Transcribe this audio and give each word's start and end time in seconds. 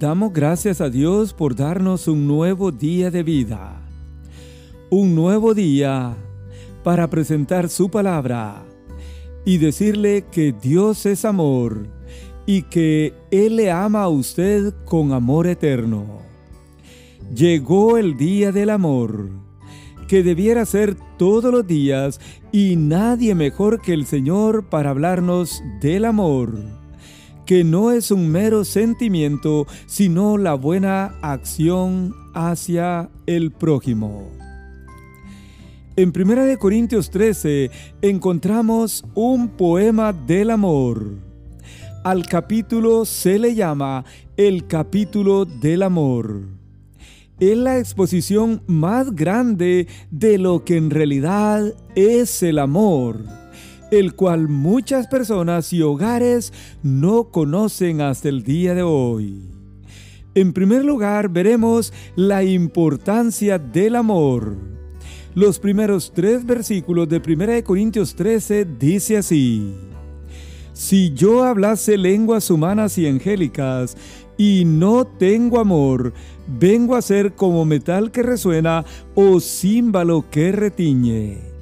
Damos 0.00 0.32
gracias 0.32 0.80
a 0.80 0.88
Dios 0.88 1.34
por 1.34 1.54
darnos 1.54 2.08
un 2.08 2.26
nuevo 2.26 2.72
día 2.72 3.10
de 3.10 3.22
vida. 3.22 3.82
Un 4.88 5.14
nuevo 5.14 5.52
día 5.52 6.16
para 6.82 7.10
presentar 7.10 7.68
su 7.68 7.90
palabra 7.90 8.64
y 9.44 9.58
decirle 9.58 10.24
que 10.32 10.54
Dios 10.58 11.04
es 11.04 11.26
amor 11.26 11.86
y 12.46 12.62
que 12.62 13.12
Él 13.30 13.56
le 13.56 13.70
ama 13.70 14.04
a 14.04 14.08
usted 14.08 14.72
con 14.86 15.12
amor 15.12 15.46
eterno. 15.46 16.22
Llegó 17.34 17.98
el 17.98 18.16
día 18.16 18.52
del 18.52 18.70
amor, 18.70 19.28
que 20.08 20.22
debiera 20.22 20.64
ser 20.64 20.96
todos 21.18 21.52
los 21.52 21.66
días 21.66 22.20
y 22.52 22.76
nadie 22.76 23.34
mejor 23.34 23.82
que 23.82 23.92
el 23.92 24.06
Señor 24.06 24.64
para 24.70 24.88
hablarnos 24.88 25.62
del 25.82 26.06
amor, 26.06 26.79
que 27.50 27.64
no 27.64 27.90
es 27.90 28.12
un 28.12 28.28
mero 28.30 28.64
sentimiento, 28.64 29.66
sino 29.86 30.38
la 30.38 30.54
buena 30.54 31.16
acción 31.20 32.14
hacia 32.32 33.10
el 33.26 33.50
prójimo. 33.50 34.30
En 35.96 36.12
1 36.14 36.56
Corintios 36.60 37.10
13 37.10 37.72
encontramos 38.02 39.04
un 39.16 39.48
poema 39.48 40.12
del 40.12 40.50
amor. 40.50 41.04
Al 42.04 42.24
capítulo 42.24 43.04
se 43.04 43.40
le 43.40 43.56
llama 43.56 44.04
el 44.36 44.68
capítulo 44.68 45.44
del 45.44 45.82
amor. 45.82 46.42
Es 47.40 47.58
la 47.58 47.80
exposición 47.80 48.62
más 48.68 49.12
grande 49.16 49.88
de 50.12 50.38
lo 50.38 50.64
que 50.64 50.76
en 50.76 50.88
realidad 50.88 51.74
es 51.96 52.44
el 52.44 52.60
amor, 52.60 53.24
el 53.90 54.14
cual 54.14 54.48
muchas 54.48 55.06
personas 55.06 55.72
y 55.72 55.82
hogares 55.82 56.52
no 56.82 57.30
conocen 57.30 58.00
hasta 58.00 58.28
el 58.28 58.42
día 58.42 58.74
de 58.74 58.82
hoy. 58.82 59.50
En 60.34 60.52
primer 60.52 60.84
lugar, 60.84 61.28
veremos 61.28 61.92
la 62.14 62.44
importancia 62.44 63.58
del 63.58 63.96
amor. 63.96 64.56
Los 65.34 65.58
primeros 65.58 66.12
tres 66.14 66.44
versículos 66.44 67.08
de 67.08 67.20
1 67.24 67.64
Corintios 67.64 68.14
13 68.14 68.64
dice 68.78 69.16
así. 69.16 69.74
Si 70.72 71.12
yo 71.12 71.44
hablase 71.44 71.96
lenguas 71.96 72.50
humanas 72.50 72.96
y 72.96 73.06
angélicas 73.06 73.96
y 74.38 74.64
no 74.64 75.06
tengo 75.06 75.60
amor, 75.60 76.14
vengo 76.46 76.96
a 76.96 77.02
ser 77.02 77.34
como 77.34 77.64
metal 77.64 78.10
que 78.10 78.22
resuena 78.22 78.84
o 79.14 79.40
címbalo 79.40 80.24
que 80.30 80.52
retiñe. 80.52 81.59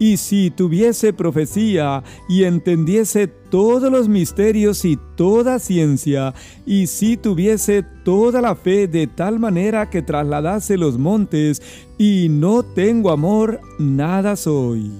Y 0.00 0.16
si 0.16 0.50
tuviese 0.50 1.12
profecía 1.12 2.02
y 2.26 2.44
entendiese 2.44 3.26
todos 3.28 3.92
los 3.92 4.08
misterios 4.08 4.86
y 4.86 4.98
toda 5.14 5.58
ciencia, 5.58 6.32
y 6.64 6.86
si 6.86 7.18
tuviese 7.18 7.84
toda 8.02 8.40
la 8.40 8.56
fe 8.56 8.88
de 8.88 9.06
tal 9.06 9.38
manera 9.38 9.90
que 9.90 10.00
trasladase 10.00 10.78
los 10.78 10.96
montes, 10.96 11.60
y 11.98 12.28
no 12.30 12.62
tengo 12.62 13.10
amor, 13.10 13.60
nada 13.78 14.36
soy. 14.36 14.90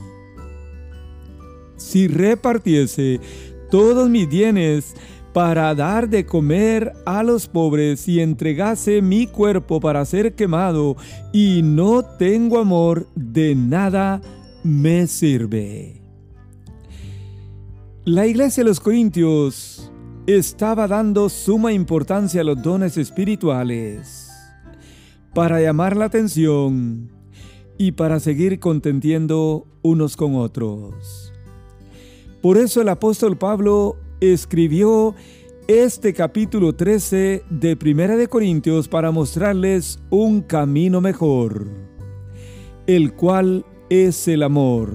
Si 1.78 2.06
repartiese 2.06 3.20
todos 3.70 4.10
mis 4.10 4.28
bienes 4.28 4.94
para 5.32 5.74
dar 5.74 6.10
de 6.10 6.26
comer 6.26 6.92
a 7.06 7.22
los 7.22 7.46
pobres 7.46 8.06
y 8.06 8.20
entregase 8.20 9.00
mi 9.00 9.26
cuerpo 9.26 9.80
para 9.80 10.04
ser 10.04 10.34
quemado, 10.34 10.98
y 11.32 11.62
no 11.62 12.02
tengo 12.02 12.58
amor, 12.58 13.06
de 13.14 13.54
nada 13.54 14.20
me 14.62 15.06
sirve. 15.06 16.03
La 18.05 18.27
iglesia 18.27 18.62
de 18.62 18.69
los 18.69 18.80
Corintios 18.80 19.91
estaba 20.27 20.86
dando 20.86 21.28
suma 21.28 21.72
importancia 21.72 22.41
a 22.41 22.44
los 22.44 22.62
dones 22.62 22.97
espirituales 22.97 24.31
para 25.34 25.61
llamar 25.61 25.97
la 25.97 26.06
atención 26.06 27.10
y 27.78 27.93
para 27.93 28.20
seguir 28.20 28.59
contendiendo 28.59 29.66
unos 29.82 30.16
con 30.16 30.34
otros. 30.34 31.32
Por 32.43 32.59
eso 32.59 32.82
el 32.82 32.88
apóstol 32.88 33.37
Pablo 33.37 33.97
escribió 34.20 35.15
este 35.69 36.12
capítulo 36.12 36.75
13 36.75 37.44
de 37.49 37.76
Primera 37.76 38.16
de 38.16 38.28
Corintios 38.28 38.88
para 38.88 39.10
mostrarles 39.10 40.00
un 40.10 40.41
camino 40.43 41.00
mejor, 41.00 41.69
el 42.87 43.15
cual 43.15 43.65
es 43.90 44.28
el 44.28 44.42
amor. 44.44 44.94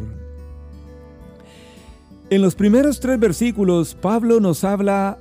En 2.29 2.41
los 2.41 2.55
primeros 2.55 2.99
tres 2.99 3.19
versículos, 3.19 3.93
Pablo 3.93 4.39
nos 4.39 4.63
habla 4.63 5.19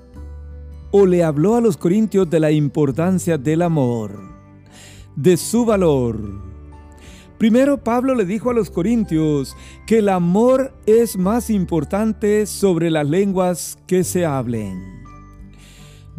o 0.90 1.04
le 1.04 1.24
habló 1.24 1.56
a 1.56 1.60
los 1.60 1.76
corintios 1.76 2.30
de 2.30 2.40
la 2.40 2.52
importancia 2.52 3.36
del 3.36 3.62
amor, 3.62 4.18
de 5.16 5.36
su 5.36 5.66
valor. 5.66 6.18
Primero 7.36 7.82
Pablo 7.82 8.14
le 8.14 8.24
dijo 8.24 8.50
a 8.50 8.54
los 8.54 8.70
corintios 8.70 9.56
que 9.86 9.98
el 9.98 10.08
amor 10.08 10.72
es 10.86 11.18
más 11.18 11.50
importante 11.50 12.46
sobre 12.46 12.90
las 12.90 13.06
lenguas 13.08 13.76
que 13.88 14.04
se 14.04 14.24
hablen. 14.24 15.02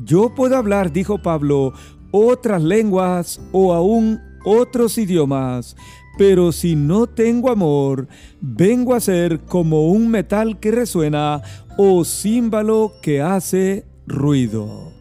Yo 0.03 0.35
puedo 0.35 0.57
hablar, 0.57 0.91
dijo 0.91 1.21
Pablo, 1.21 1.71
otras 2.11 2.61
lenguas 2.61 3.39
o 3.53 3.73
aún 3.73 4.19
otros 4.45 4.97
idiomas, 4.97 5.75
pero 6.17 6.51
si 6.51 6.75
no 6.75 7.07
tengo 7.07 7.51
amor, 7.51 8.07
vengo 8.41 8.93
a 8.93 8.99
ser 8.99 9.41
como 9.41 9.89
un 9.89 10.09
metal 10.09 10.59
que 10.59 10.71
resuena 10.71 11.41
o 11.77 12.05
címbalo 12.05 12.93
que 13.01 13.21
hace 13.21 13.85
ruido. 14.07 14.93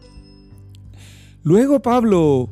Luego 1.43 1.81
Pablo 1.81 2.49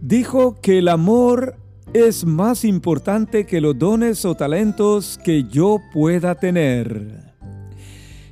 dijo 0.00 0.60
que 0.60 0.78
el 0.78 0.88
amor 0.88 1.56
es 1.92 2.24
más 2.24 2.64
importante 2.64 3.44
que 3.44 3.60
los 3.60 3.76
dones 3.78 4.24
o 4.24 4.36
talentos 4.36 5.18
que 5.24 5.44
yo 5.44 5.80
pueda 5.92 6.36
tener. 6.36 7.34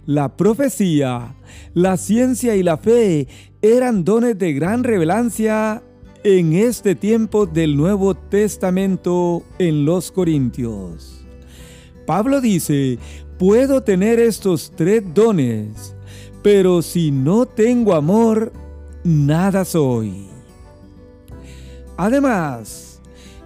La 0.07 0.37
profecía, 0.37 1.35
la 1.75 1.97
ciencia 1.97 2.57
y 2.57 2.63
la 2.63 2.79
fe 2.79 3.29
eran 3.61 4.05
dones 4.05 4.39
de 4.39 4.53
gran 4.53 4.85
revelancia 4.85 5.83
en 6.25 6.53
este 6.53 6.95
tiempo 6.95 7.47
del 7.47 7.77
Nuevo 7.77 8.15
Testamento 8.15 9.43
en 9.59 9.85
los 9.85 10.11
Corintios. 10.11 11.25
Pablo 12.07 12.41
dice, 12.41 12.99
puedo 13.39 13.83
tener 13.83 14.19
estos 14.19 14.73
tres 14.75 15.03
dones, 15.15 15.95
pero 16.43 16.83
si 16.83 17.11
no 17.11 17.47
tengo 17.47 17.95
amor, 17.95 18.53
nada 19.05 19.65
soy. 19.65 20.27
Además, 21.97 23.01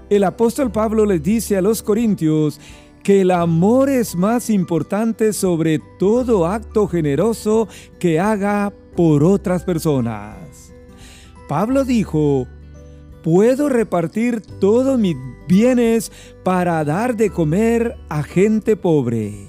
el 0.09 0.25
apóstol 0.25 0.71
Pablo 0.71 1.06
les 1.06 1.22
dice 1.22 1.56
a 1.56 1.62
los 1.62 1.83
Corintios 1.83 2.60
que 3.03 3.22
el 3.22 3.31
amor 3.33 3.89
es 3.89 4.15
más 4.15 4.49
importante 4.49 5.33
sobre 5.33 5.81
todo 5.99 6.47
acto 6.47 6.87
generoso 6.87 7.69
que 7.99 8.21
haga 8.21 8.72
por 8.94 9.25
otras 9.25 9.65
personas. 9.65 10.72
Pablo 11.49 11.84
dijo, 11.84 12.47
puedo 13.22 13.69
repartir 13.69 14.41
todos 14.41 14.99
mis 14.99 15.16
bienes 15.49 16.12
para 16.43 16.84
dar 16.84 17.16
de 17.16 17.31
comer 17.31 17.97
a 18.09 18.22
gente 18.22 18.77
pobre. 18.77 19.47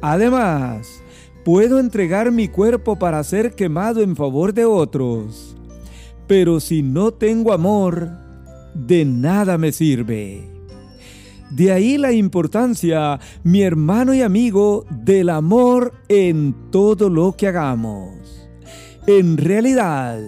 Además, 0.00 1.02
puedo 1.44 1.80
entregar 1.80 2.30
mi 2.30 2.48
cuerpo 2.48 2.98
para 2.98 3.22
ser 3.24 3.54
quemado 3.54 4.02
en 4.02 4.16
favor 4.16 4.54
de 4.54 4.64
otros. 4.64 5.56
Pero 6.26 6.60
si 6.60 6.82
no 6.82 7.12
tengo 7.12 7.52
amor, 7.52 8.10
de 8.74 9.04
nada 9.04 9.58
me 9.58 9.72
sirve. 9.72 10.46
De 11.50 11.72
ahí 11.72 11.96
la 11.96 12.12
importancia, 12.12 13.18
mi 13.42 13.62
hermano 13.62 14.12
y 14.12 14.20
amigo, 14.20 14.84
del 14.90 15.30
amor 15.30 15.94
en 16.08 16.54
todo 16.70 17.08
lo 17.08 17.32
que 17.32 17.48
hagamos. 17.48 18.48
En 19.06 19.38
realidad, 19.38 20.20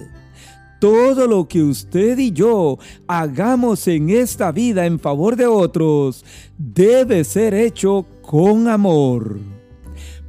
todo 0.81 1.29
lo 1.29 1.47
que 1.47 1.62
usted 1.62 2.19
y 2.19 2.32
yo 2.32 2.79
hagamos 3.06 3.87
en 3.87 4.11
esta 4.11 4.50
vida 4.50 4.87
en 4.87 4.99
favor 4.99 5.37
de 5.37 5.47
otros 5.47 6.25
debe 6.59 7.23
ser 7.23 7.55
hecho 7.55 8.06
con 8.23 8.67
amor, 8.67 9.38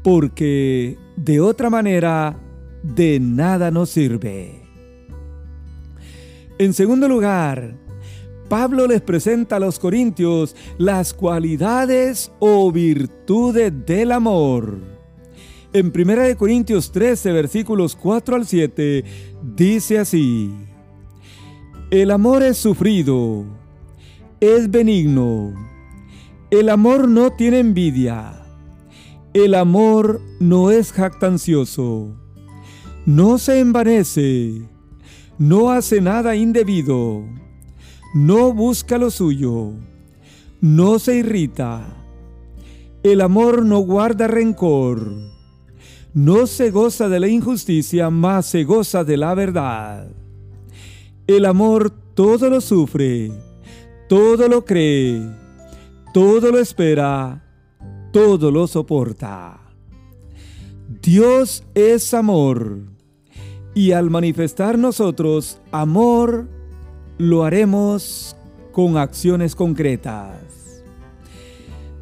porque 0.04 1.00
de 1.16 1.40
otra 1.40 1.70
manera 1.70 2.38
de 2.84 3.20
nada 3.20 3.72
nos 3.72 3.90
sirve. 3.90 4.62
En 6.60 6.74
segundo 6.74 7.08
lugar, 7.08 7.76
Pablo 8.50 8.86
les 8.86 9.02
presenta 9.02 9.56
a 9.56 9.60
los 9.60 9.80
corintios 9.80 10.56
las 10.78 11.14
cualidades 11.14 12.32
o 12.40 12.70
virtudes 12.72 13.72
del 13.86 14.12
amor. 14.12 14.91
En 15.74 15.94
1 15.96 16.38
Corintios 16.38 16.92
13, 16.92 17.32
versículos 17.32 17.96
4 17.96 18.36
al 18.36 18.46
7, 18.46 19.06
dice 19.56 20.00
así, 20.00 20.52
El 21.90 22.12
amor 22.12 22.44
es 22.44 22.58
sufrido, 22.58 23.46
es 24.42 24.70
benigno, 24.70 25.54
el 26.50 26.68
amor 26.68 27.08
no 27.08 27.32
tiene 27.32 27.60
envidia, 27.60 28.44
el 29.34 29.56
amor 29.56 30.20
no 30.42 30.72
es 30.72 30.92
jactancioso, 30.92 32.18
no 33.06 33.38
se 33.38 33.60
envanece, 33.62 34.64
no 35.38 35.72
hace 35.72 36.02
nada 36.02 36.36
indebido, 36.36 37.24
no 38.14 38.52
busca 38.52 38.98
lo 38.98 39.10
suyo, 39.10 39.72
no 40.60 41.00
se 41.00 41.16
irrita. 41.16 41.98
El 43.04 43.22
amor 43.22 43.66
no 43.66 43.80
guarda 43.80 44.28
rencor, 44.28 45.32
no 46.14 46.48
se 46.48 46.72
goza 46.72 47.08
de 47.08 47.20
la 47.20 47.28
injusticia, 47.28 48.10
mas 48.10 48.46
se 48.48 48.64
goza 48.64 49.04
de 49.04 49.18
la 49.18 49.34
verdad. 49.34 50.10
El 51.28 51.46
amor 51.46 51.90
todo 52.14 52.50
lo 52.50 52.60
sufre, 52.60 53.32
todo 54.10 54.48
lo 54.48 54.66
cree, 54.66 55.22
todo 56.14 56.52
lo 56.52 56.60
espera, 56.60 57.44
todo 58.12 58.52
lo 58.52 58.68
soporta. 58.68 59.60
Dios 61.02 61.64
es 61.74 62.14
amor 62.14 62.80
y 63.74 63.94
al 63.94 64.10
manifestar 64.10 64.78
nosotros 64.78 65.62
amor, 65.72 66.50
lo 67.18 67.44
haremos 67.44 68.36
con 68.74 68.98
acciones 68.98 69.56
concretas. 69.56 70.84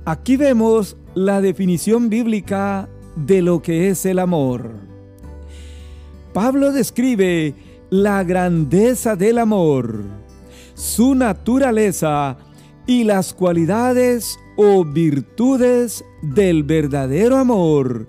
Aquí 0.06 0.38
vemos 0.38 0.98
la 1.14 1.42
definición 1.42 2.10
bíblica 2.10 2.90
de 3.26 3.42
lo 3.42 3.62
que 3.62 3.90
es 3.90 4.06
el 4.06 4.20
amor. 4.20 4.72
Pablo 6.34 6.72
describe 6.72 7.54
la 7.90 8.24
grandeza 8.24 9.16
del 9.16 9.40
amor, 9.40 10.04
su 10.76 11.16
naturaleza 11.16 12.38
y 12.86 13.04
las 13.04 13.34
cualidades 13.34 14.38
o 14.56 14.86
virtudes 14.86 16.04
del 16.22 16.64
verdadero 16.64 17.38
amor 17.38 18.08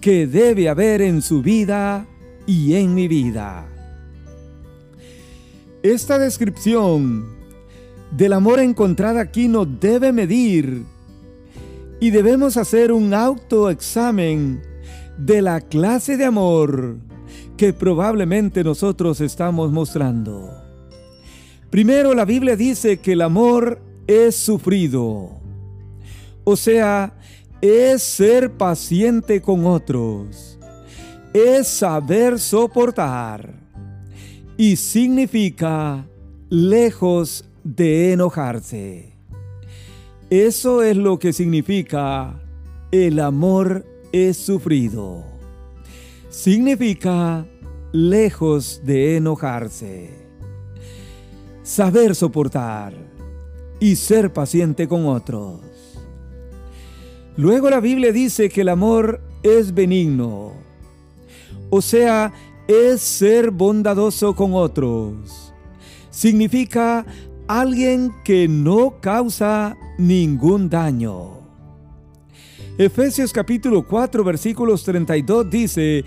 que 0.00 0.26
debe 0.26 0.68
haber 0.68 1.02
en 1.02 1.22
su 1.22 1.42
vida 1.42 2.06
y 2.46 2.74
en 2.74 2.94
mi 2.94 3.08
vida. 3.08 3.66
Esta 5.82 6.18
descripción 6.18 7.26
del 8.10 8.32
amor 8.32 8.60
encontrada 8.60 9.20
aquí 9.20 9.48
nos 9.48 9.80
debe 9.80 10.12
medir 10.12 10.84
y 12.00 12.10
debemos 12.10 12.56
hacer 12.56 12.92
un 12.92 13.14
autoexamen 13.14 14.62
de 15.18 15.42
la 15.42 15.60
clase 15.60 16.16
de 16.16 16.24
amor 16.24 16.98
que 17.56 17.72
probablemente 17.72 18.62
nosotros 18.62 19.20
estamos 19.20 19.72
mostrando. 19.72 20.50
Primero 21.70 22.14
la 22.14 22.24
Biblia 22.24 22.56
dice 22.56 22.98
que 22.98 23.12
el 23.12 23.22
amor 23.22 23.80
es 24.06 24.36
sufrido, 24.36 25.40
o 26.44 26.56
sea, 26.56 27.14
es 27.60 28.02
ser 28.02 28.52
paciente 28.52 29.40
con 29.40 29.66
otros 29.66 30.56
es 31.36 31.68
saber 31.68 32.38
soportar 32.38 33.54
y 34.56 34.76
significa 34.76 36.06
lejos 36.48 37.44
de 37.62 38.12
enojarse. 38.12 39.15
Eso 40.30 40.82
es 40.82 40.96
lo 40.96 41.18
que 41.18 41.32
significa 41.32 42.40
el 42.90 43.20
amor 43.20 43.84
es 44.12 44.36
sufrido. 44.36 45.24
Significa 46.30 47.46
lejos 47.92 48.82
de 48.84 49.16
enojarse. 49.16 50.10
Saber 51.62 52.14
soportar 52.14 52.94
y 53.80 53.96
ser 53.96 54.32
paciente 54.32 54.88
con 54.88 55.06
otros. 55.06 55.60
Luego 57.36 57.70
la 57.70 57.80
Biblia 57.80 58.12
dice 58.12 58.48
que 58.48 58.62
el 58.62 58.68
amor 58.68 59.20
es 59.42 59.74
benigno 59.74 60.66
o 61.70 61.82
sea, 61.82 62.32
es 62.68 63.00
ser 63.00 63.50
bondadoso 63.50 64.34
con 64.34 64.54
otros. 64.54 65.52
Significa 66.10 67.04
alguien 67.48 68.12
que 68.24 68.48
no 68.48 69.00
causa 69.00 69.76
ningún 69.98 70.68
daño. 70.68 71.40
Efesios 72.78 73.32
capítulo 73.32 73.86
4 73.86 74.22
versículos 74.22 74.84
32 74.84 75.50
dice, 75.50 76.04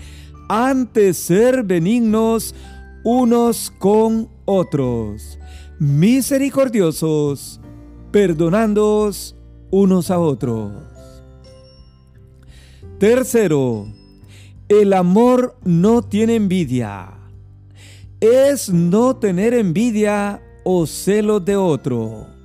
antes 0.48 1.16
ser 1.16 1.64
benignos 1.64 2.54
unos 3.02 3.72
con 3.78 4.28
otros, 4.44 5.38
misericordiosos, 5.78 7.60
perdonándoos 8.12 9.36
unos 9.70 10.10
a 10.10 10.18
otros. 10.18 10.72
Tercero, 12.98 13.86
el 14.68 14.92
amor 14.92 15.56
no 15.64 16.02
tiene 16.02 16.36
envidia. 16.36 17.14
Es 18.20 18.68
no 18.68 19.16
tener 19.16 19.54
envidia 19.54 20.42
o 20.64 20.86
celo 20.86 21.40
de 21.40 21.56
otro. 21.56 22.39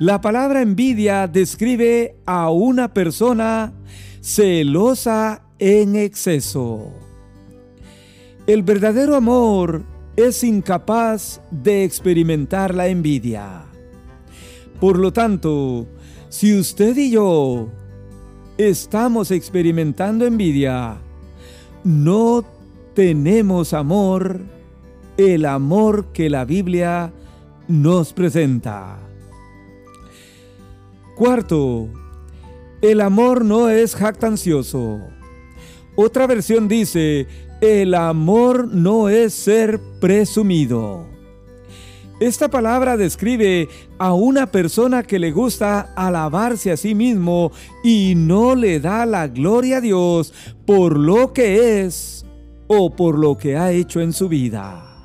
La 0.00 0.22
palabra 0.22 0.62
envidia 0.62 1.26
describe 1.26 2.16
a 2.24 2.48
una 2.48 2.94
persona 2.94 3.74
celosa 4.22 5.42
en 5.58 5.94
exceso. 5.94 6.94
El 8.46 8.62
verdadero 8.62 9.14
amor 9.14 9.82
es 10.16 10.42
incapaz 10.42 11.42
de 11.50 11.84
experimentar 11.84 12.74
la 12.74 12.88
envidia. 12.88 13.66
Por 14.80 14.98
lo 14.98 15.12
tanto, 15.12 15.86
si 16.30 16.58
usted 16.58 16.96
y 16.96 17.10
yo 17.10 17.68
estamos 18.56 19.30
experimentando 19.30 20.24
envidia, 20.24 20.96
no 21.84 22.42
tenemos 22.94 23.74
amor, 23.74 24.40
el 25.18 25.44
amor 25.44 26.06
que 26.14 26.30
la 26.30 26.46
Biblia 26.46 27.12
nos 27.68 28.14
presenta. 28.14 29.09
Cuarto, 31.20 31.86
el 32.80 33.02
amor 33.02 33.44
no 33.44 33.68
es 33.68 33.94
jactancioso. 33.94 35.00
Otra 35.94 36.26
versión 36.26 36.66
dice, 36.66 37.26
el 37.60 37.92
amor 37.92 38.68
no 38.68 39.10
es 39.10 39.34
ser 39.34 39.78
presumido. 40.00 41.06
Esta 42.20 42.48
palabra 42.48 42.96
describe 42.96 43.68
a 43.98 44.14
una 44.14 44.46
persona 44.46 45.02
que 45.02 45.18
le 45.18 45.30
gusta 45.30 45.92
alabarse 45.94 46.72
a 46.72 46.78
sí 46.78 46.94
mismo 46.94 47.52
y 47.84 48.14
no 48.16 48.54
le 48.54 48.80
da 48.80 49.04
la 49.04 49.28
gloria 49.28 49.76
a 49.76 49.80
Dios 49.82 50.32
por 50.64 50.98
lo 50.98 51.34
que 51.34 51.82
es 51.82 52.24
o 52.66 52.96
por 52.96 53.18
lo 53.18 53.36
que 53.36 53.58
ha 53.58 53.72
hecho 53.72 54.00
en 54.00 54.14
su 54.14 54.26
vida. 54.30 55.04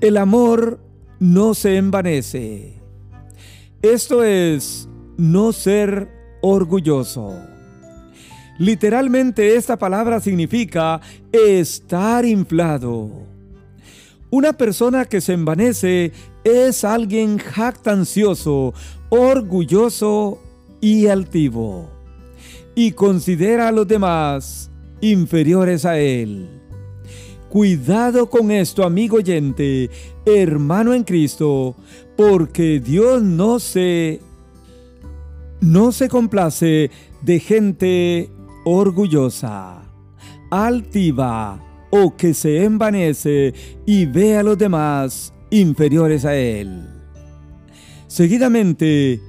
El 0.00 0.16
amor 0.16 0.80
no 1.20 1.54
se 1.54 1.76
envanece. 1.76 2.77
Esto 3.82 4.24
es 4.24 4.88
no 5.16 5.52
ser 5.52 6.08
orgulloso. 6.42 7.34
Literalmente 8.58 9.56
esta 9.56 9.76
palabra 9.76 10.20
significa 10.20 11.00
estar 11.32 12.24
inflado 12.24 13.28
una 14.30 14.52
persona 14.52 15.06
que 15.06 15.22
se 15.22 15.32
envanece 15.32 16.12
es 16.44 16.84
alguien 16.84 17.38
jactancioso, 17.38 18.74
orgulloso 19.08 20.38
y 20.82 21.06
altivo, 21.06 21.88
y 22.74 22.92
considera 22.92 23.68
a 23.68 23.72
los 23.72 23.88
demás 23.88 24.70
inferiores 25.00 25.86
a 25.86 25.98
él. 25.98 26.57
Cuidado 27.48 28.28
con 28.28 28.50
esto, 28.50 28.84
amigo 28.84 29.16
oyente, 29.16 29.88
hermano 30.26 30.92
en 30.92 31.02
Cristo, 31.02 31.74
porque 32.14 32.78
Dios 32.78 33.22
no 33.22 33.58
se 33.58 34.20
no 35.60 35.90
se 35.90 36.08
complace 36.08 36.90
de 37.22 37.40
gente 37.40 38.30
orgullosa, 38.64 39.82
altiva, 40.50 41.64
o 41.90 42.14
que 42.16 42.34
se 42.34 42.64
envanece 42.64 43.54
y 43.86 44.04
ve 44.04 44.36
a 44.36 44.42
los 44.42 44.58
demás 44.58 45.32
inferiores 45.50 46.26
a 46.26 46.36
él. 46.36 46.86
Seguidamente, 48.08 49.20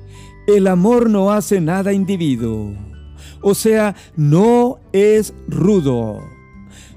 el 0.46 0.68
amor 0.68 1.10
no 1.10 1.32
hace 1.32 1.62
nada 1.62 1.94
individuo, 1.94 2.74
o 3.42 3.56
sea, 3.56 3.96
no 4.18 4.80
es 4.92 5.34
rudo. 5.48 6.38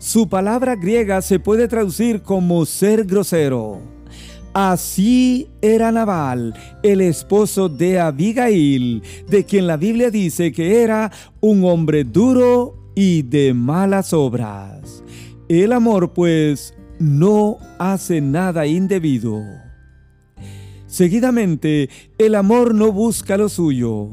Su 0.03 0.29
palabra 0.29 0.75
griega 0.75 1.23
se 1.23 1.39
puede 1.39 1.69
traducir 1.69 2.23
como 2.23 2.67
ser 2.67 3.05
grosero. 3.05 3.81
Así 4.53 5.49
era 5.63 5.93
Nabal, 5.93 6.55
el 6.83 7.01
esposo 7.01 7.69
de 7.69 8.01
Abigail, 8.01 9.05
de 9.29 9.45
quien 9.45 9.69
la 9.69 9.77
Biblia 9.77 10.11
dice 10.11 10.51
que 10.51 10.83
era 10.83 11.13
un 11.41 11.65
hombre 11.65 12.03
duro 12.03 12.91
y 12.97 13.23
de 13.23 13.55
malas 13.55 14.13
obras. 14.13 15.05
El 15.49 15.73
amor, 15.73 16.13
pues, 16.13 16.75
no 16.99 17.59
hace 17.79 18.21
nada 18.21 18.67
indebido. 18.67 19.41
Seguidamente, 20.89 21.89
el 22.19 22.35
amor 22.35 22.75
no 22.75 22.91
busca 22.91 23.37
lo 23.37 23.49
suyo. 23.49 24.09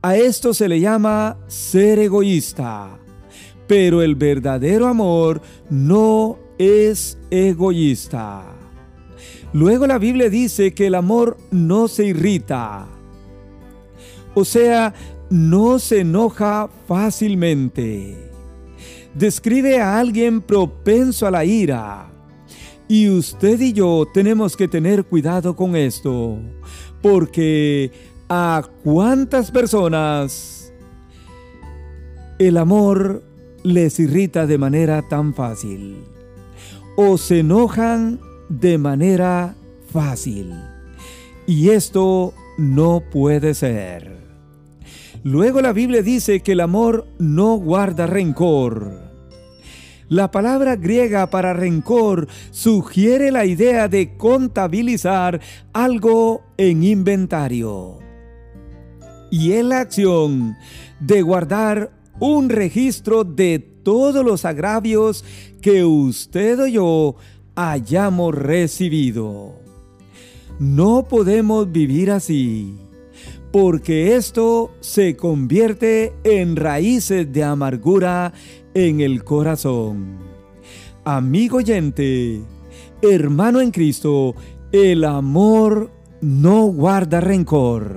A 0.00 0.16
esto 0.16 0.54
se 0.54 0.66
le 0.66 0.80
llama 0.80 1.36
ser 1.46 1.98
egoísta. 1.98 2.99
Pero 3.70 4.02
el 4.02 4.16
verdadero 4.16 4.88
amor 4.88 5.40
no 5.70 6.40
es 6.58 7.16
egoísta. 7.30 8.42
Luego 9.52 9.86
la 9.86 9.96
Biblia 9.96 10.28
dice 10.28 10.74
que 10.74 10.88
el 10.88 10.96
amor 10.96 11.36
no 11.52 11.86
se 11.86 12.06
irrita. 12.06 12.88
O 14.34 14.44
sea, 14.44 14.92
no 15.30 15.78
se 15.78 16.00
enoja 16.00 16.68
fácilmente. 16.88 18.32
Describe 19.14 19.80
a 19.80 20.00
alguien 20.00 20.40
propenso 20.40 21.28
a 21.28 21.30
la 21.30 21.44
ira. 21.44 22.10
Y 22.88 23.08
usted 23.08 23.60
y 23.60 23.72
yo 23.72 24.04
tenemos 24.12 24.56
que 24.56 24.66
tener 24.66 25.04
cuidado 25.04 25.54
con 25.54 25.76
esto, 25.76 26.40
porque 27.00 27.92
a 28.28 28.68
cuántas 28.82 29.52
personas 29.52 30.72
el 32.40 32.56
amor 32.56 33.29
les 33.62 33.98
irrita 33.98 34.46
de 34.46 34.58
manera 34.58 35.02
tan 35.08 35.34
fácil 35.34 36.04
o 36.96 37.16
se 37.16 37.40
enojan 37.40 38.20
de 38.48 38.78
manera 38.78 39.54
fácil. 39.92 40.54
Y 41.46 41.70
esto 41.70 42.34
no 42.58 43.02
puede 43.10 43.54
ser. 43.54 44.18
Luego 45.22 45.60
la 45.60 45.72
Biblia 45.72 46.02
dice 46.02 46.40
que 46.40 46.52
el 46.52 46.60
amor 46.60 47.06
no 47.18 47.56
guarda 47.56 48.06
rencor. 48.06 49.10
La 50.08 50.30
palabra 50.30 50.76
griega 50.76 51.30
para 51.30 51.52
rencor 51.52 52.28
sugiere 52.50 53.30
la 53.30 53.44
idea 53.44 53.88
de 53.88 54.16
contabilizar 54.16 55.40
algo 55.72 56.42
en 56.56 56.82
inventario. 56.82 57.98
Y 59.30 59.52
es 59.52 59.64
la 59.64 59.80
acción 59.80 60.56
de 60.98 61.22
guardar 61.22 61.92
un 62.20 62.48
registro 62.48 63.24
de 63.24 63.58
todos 63.58 64.24
los 64.24 64.44
agravios 64.44 65.24
que 65.60 65.84
usted 65.84 66.60
o 66.60 66.66
yo 66.66 67.16
hayamos 67.54 68.34
recibido. 68.34 69.54
No 70.58 71.08
podemos 71.08 71.72
vivir 71.72 72.10
así 72.10 72.74
porque 73.50 74.14
esto 74.14 74.70
se 74.80 75.16
convierte 75.16 76.12
en 76.22 76.56
raíces 76.56 77.32
de 77.32 77.42
amargura 77.42 78.32
en 78.74 79.00
el 79.00 79.24
corazón. 79.24 80.18
Amigo 81.04 81.56
oyente, 81.56 82.42
hermano 83.02 83.60
en 83.60 83.70
Cristo, 83.70 84.34
el 84.70 85.04
amor 85.04 85.90
no 86.20 86.66
guarda 86.66 87.20
rencor. 87.20 87.96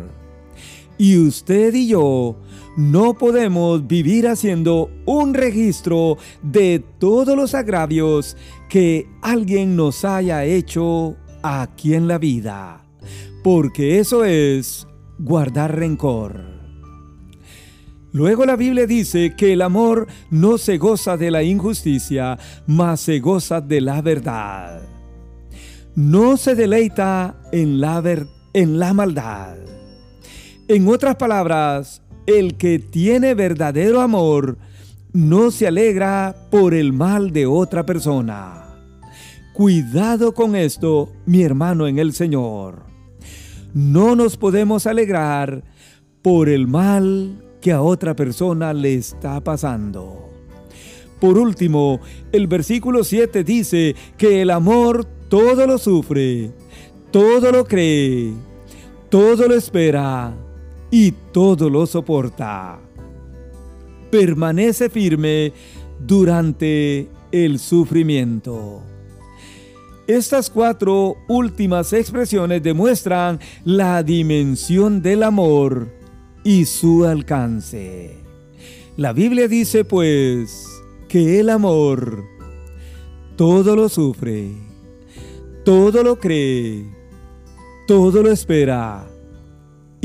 Y 0.98 1.18
usted 1.18 1.74
y 1.74 1.88
yo 1.88 2.38
no 2.76 3.14
podemos 3.14 3.86
vivir 3.88 4.28
haciendo 4.28 4.90
un 5.06 5.34
registro 5.34 6.18
de 6.42 6.84
todos 7.00 7.36
los 7.36 7.54
agravios 7.54 8.36
que 8.70 9.08
alguien 9.22 9.76
nos 9.76 10.06
haya 10.06 10.44
hecho 10.46 11.16
aquí 11.44 11.94
en 11.94 12.08
la 12.08 12.18
vida, 12.18 12.86
porque 13.44 14.00
eso 14.00 14.26
es 14.26 14.88
guardar 15.20 15.76
rencor. 15.78 16.54
Luego 18.12 18.46
la 18.46 18.56
Biblia 18.56 18.86
dice 18.86 19.34
que 19.36 19.54
el 19.54 19.64
amor 19.64 20.08
no 20.30 20.60
se 20.60 20.78
goza 20.78 21.18
de 21.18 21.32
la 21.32 21.42
injusticia, 21.42 22.38
mas 22.68 23.02
se 23.02 23.20
goza 23.20 23.60
de 23.60 23.82
la 23.82 24.04
verdad. 24.04 24.84
No 25.96 26.38
se 26.38 26.54
deleita 26.54 27.42
en 27.52 27.82
la, 27.82 28.04
en 28.54 28.80
la 28.80 28.94
maldad. 28.94 29.58
En 30.68 30.88
otras 30.88 31.16
palabras, 31.16 32.03
el 32.26 32.56
que 32.56 32.80
tiene 32.80 33.34
verdadero 33.34 34.02
amor 34.02 34.58
no 35.12 35.52
se 35.52 35.68
alegra 35.68 36.36
por 36.50 36.74
el 36.74 36.94
mal 36.94 37.32
de 37.32 37.46
otra 37.46 37.86
persona. 37.86 38.66
Cuidado 39.54 40.34
con 40.34 40.56
esto, 40.56 41.12
mi 41.26 41.44
hermano 41.44 41.88
en 41.88 42.00
el 42.00 42.14
Señor 42.14 42.94
no 43.74 44.16
nos 44.16 44.38
podemos 44.38 44.86
alegrar 44.86 45.64
por 46.22 46.48
el 46.48 46.68
mal 46.68 47.44
que 47.60 47.72
a 47.72 47.82
otra 47.82 48.16
persona 48.16 48.74
le 48.74 48.96
está 48.96 49.42
pasando. 49.44 50.30
Por 51.20 51.38
último, 51.38 52.00
el 52.32 52.48
versículo 52.48 53.04
7 53.04 53.44
dice 53.44 53.96
que 54.18 54.42
el 54.42 54.52
amor 54.52 55.06
todo 55.06 55.66
lo 55.66 55.78
sufre, 55.78 56.52
todo 57.12 57.52
lo 57.52 57.66
cree, 57.66 58.34
todo 59.10 59.48
lo 59.48 59.56
espera 59.56 60.36
y 60.94 61.12
todo 61.32 61.72
lo 61.72 61.88
soporta. 61.88 62.80
Permanece 64.12 64.92
firme 64.92 65.52
durante 66.00 67.10
el 67.32 67.58
sufrimiento. 67.58 68.84
Estas 70.06 70.52
cuatro 70.52 71.16
últimas 71.28 71.94
expresiones 71.94 72.62
demuestran 72.62 73.40
la 73.66 74.04
dimensión 74.04 75.02
del 75.02 75.24
amor 75.24 75.92
y 76.44 76.66
su 76.66 77.06
alcance. 77.06 78.16
La 78.96 79.14
Biblia 79.14 79.48
dice 79.48 79.86
pues 79.86 80.68
que 81.08 81.40
el 81.40 81.50
amor 81.50 82.24
todo 83.36 83.76
lo 83.76 83.90
sufre, 83.90 84.52
todo 85.66 86.04
lo 86.04 86.20
cree, 86.20 86.86
todo 87.88 88.22
lo 88.22 88.30
espera 88.30 89.08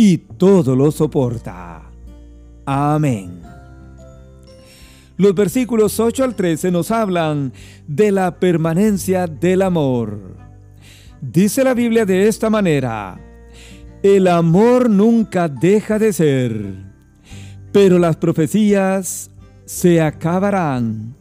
y 0.00 0.17
todo 0.17 0.76
lo 0.76 0.93
soporta. 0.93 1.83
Amén. 2.64 3.43
Los 5.17 5.35
versículos 5.35 5.99
8 5.99 6.23
al 6.23 6.37
13 6.37 6.71
nos 6.71 6.93
hablan 6.93 7.52
de 7.88 8.12
la 8.12 8.38
permanencia 8.38 9.26
del 9.26 9.61
amor. 9.61 10.37
Dice 11.21 11.64
la 11.64 11.75
Biblia 11.75 12.07
de 12.07 12.28
esta 12.28 12.49
manera, 12.49 13.19
el 14.05 14.28
amor 14.28 14.88
nunca 14.88 15.49
deja 15.49 15.99
de 15.99 16.12
ser, 16.12 16.75
pero 17.73 17.99
las 17.99 18.14
profecías 18.14 19.33
se 19.64 20.00
acabarán 20.00 21.17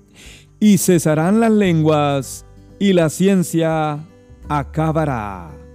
y 0.59 0.77
cesarán 0.77 1.39
las 1.39 1.51
lenguas 1.51 2.45
y 2.77 2.93
la 2.93 3.09
ciencia 3.09 4.05
acabará. 4.47 5.66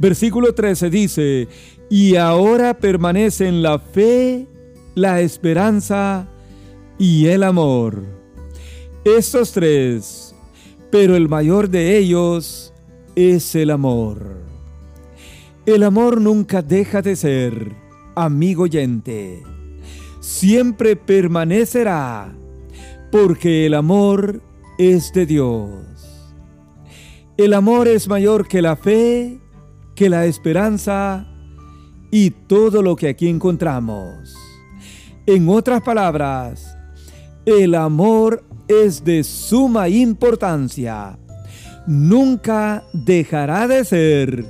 Versículo 0.00 0.54
13 0.54 0.88
dice, 0.88 1.48
y 1.90 2.16
ahora 2.16 2.78
permanecen 2.78 3.62
la 3.62 3.78
fe, 3.78 4.46
la 4.94 5.20
esperanza 5.20 6.26
y 6.98 7.26
el 7.26 7.42
amor. 7.42 8.02
Estos 9.04 9.52
tres, 9.52 10.34
pero 10.90 11.16
el 11.16 11.28
mayor 11.28 11.68
de 11.68 11.98
ellos 11.98 12.72
es 13.14 13.54
el 13.54 13.68
amor. 13.68 14.38
El 15.66 15.82
amor 15.82 16.18
nunca 16.18 16.62
deja 16.62 17.02
de 17.02 17.14
ser, 17.14 17.76
amigo 18.14 18.62
oyente. 18.62 19.42
Siempre 20.20 20.96
permanecerá, 20.96 22.32
porque 23.12 23.66
el 23.66 23.74
amor 23.74 24.40
es 24.78 25.12
de 25.12 25.26
Dios. 25.26 25.70
El 27.36 27.52
amor 27.52 27.86
es 27.86 28.08
mayor 28.08 28.48
que 28.48 28.62
la 28.62 28.76
fe, 28.76 29.39
que 30.00 30.08
la 30.08 30.24
esperanza 30.24 31.26
y 32.10 32.30
todo 32.30 32.80
lo 32.80 32.96
que 32.96 33.08
aquí 33.08 33.28
encontramos. 33.28 34.34
En 35.26 35.46
otras 35.50 35.82
palabras, 35.82 36.74
el 37.44 37.74
amor 37.74 38.42
es 38.66 39.04
de 39.04 39.22
suma 39.22 39.90
importancia. 39.90 41.18
Nunca 41.86 42.82
dejará 42.94 43.68
de 43.68 43.84
ser 43.84 44.46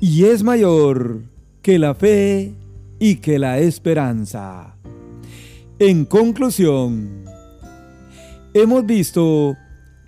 y 0.00 0.24
es 0.24 0.42
mayor 0.42 1.20
que 1.60 1.78
la 1.78 1.94
fe 1.94 2.54
y 2.98 3.16
que 3.16 3.38
la 3.38 3.58
esperanza. 3.58 4.74
En 5.78 6.06
conclusión, 6.06 7.26
hemos 8.54 8.86
visto 8.86 9.54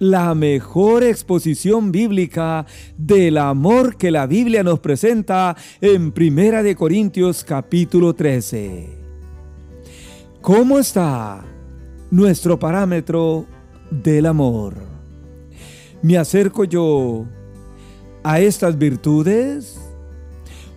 la 0.01 0.35
mejor 0.35 1.05
exposición 1.05 1.93
bíblica 1.93 2.67
del 2.99 3.39
amor 3.39 3.97
que 3.97 4.11
la 4.11 4.27
Biblia 4.27 4.65
nos 4.65 4.81
presenta 4.81 5.57
en 5.81 6.11
Primera 6.11 6.65
de 6.65 6.75
Corintios 6.75 7.45
capítulo 7.45 8.13
13. 8.15 8.99
¿Cómo 10.41 10.81
está 10.81 11.45
nuestro 12.11 12.59
parámetro 12.59 13.47
del 13.91 14.27
amor. 14.27 14.75
¿Me 16.03 16.19
acerco 16.19 16.65
yo 16.65 17.27
a 18.23 18.41
estas 18.41 18.79
virtudes? 18.79 19.81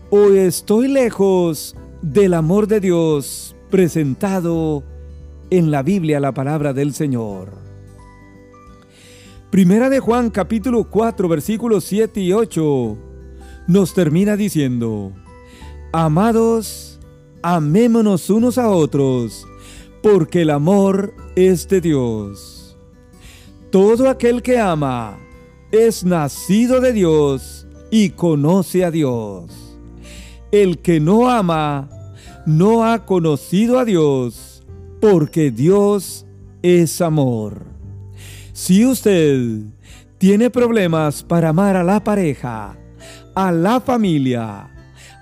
¿O 0.09 0.29
estoy 0.29 0.87
lejos 0.87 1.75
del 2.01 2.33
amor 2.33 2.67
de 2.67 2.79
Dios 2.79 3.55
presentado 3.69 4.83
en 5.49 5.71
la 5.71 5.81
Biblia, 5.81 6.19
la 6.19 6.33
palabra 6.33 6.73
del 6.73 6.93
Señor? 6.93 7.62
Primera 9.53 9.87
de 9.87 9.99
Juan 9.99 10.31
capítulo 10.31 10.89
4 10.89 11.29
versículos 11.29 11.83
7 11.83 12.19
y 12.19 12.33
8 12.33 12.97
nos 13.67 13.93
termina 13.93 14.35
diciendo, 14.35 15.13
Amados, 15.91 16.99
amémonos 17.43 18.31
unos 18.31 18.57
a 18.57 18.69
otros, 18.69 19.45
porque 20.01 20.41
el 20.41 20.49
amor 20.49 21.13
es 21.35 21.67
de 21.67 21.81
Dios. 21.81 22.75
Todo 23.69 24.09
aquel 24.09 24.41
que 24.41 24.57
ama 24.57 25.19
es 25.71 26.03
nacido 26.03 26.81
de 26.81 26.91
Dios 26.91 27.67
y 27.91 28.09
conoce 28.09 28.83
a 28.83 28.89
Dios. 28.89 29.77
El 30.51 30.79
que 30.79 30.99
no 30.99 31.29
ama 31.29 31.91
no 32.47 32.85
ha 32.85 33.05
conocido 33.05 33.77
a 33.77 33.85
Dios, 33.85 34.63
porque 34.99 35.51
Dios 35.51 36.25
es 36.63 37.01
amor. 37.01 37.72
Si 38.53 38.85
usted 38.85 39.61
tiene 40.19 40.51
problemas 40.51 41.23
para 41.23 41.49
amar 41.49 41.75
a 41.75 41.83
la 41.83 42.03
pareja, 42.03 42.77
a 43.33 43.51
la 43.51 43.81
familia, 43.81 44.69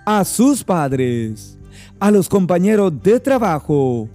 a 0.06 0.26
sus 0.26 0.66
padres, 0.66 1.58
a 2.02 2.12
los 2.12 2.28
compañeros 2.28 3.02
de 3.02 3.22
trabajo 3.22 4.10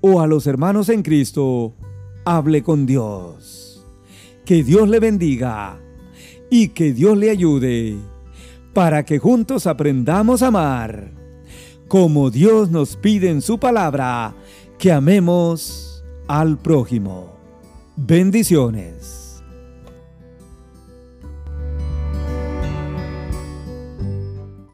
o 0.00 0.20
a 0.20 0.26
los 0.26 0.46
hermanos 0.46 0.88
en 0.88 1.02
Cristo, 1.02 1.74
hable 2.24 2.62
con 2.62 2.86
Dios. 2.86 3.84
Que 4.46 4.64
Dios 4.64 4.88
le 4.88 4.98
bendiga 4.98 5.78
y 6.50 6.68
que 6.68 6.94
Dios 6.94 7.18
le 7.18 7.28
ayude 7.28 7.96
para 8.72 9.04
que 9.04 9.18
juntos 9.18 9.66
aprendamos 9.66 10.42
a 10.42 10.46
amar 10.46 11.12
como 11.86 12.30
Dios 12.30 12.70
nos 12.70 12.96
pide 12.96 13.28
en 13.28 13.42
su 13.42 13.58
palabra 13.58 14.34
que 14.78 14.90
amemos 14.90 16.02
al 16.26 16.56
prójimo. 16.58 17.33
Bendiciones. 17.96 19.23